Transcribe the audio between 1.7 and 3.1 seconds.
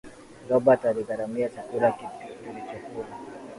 tulichokula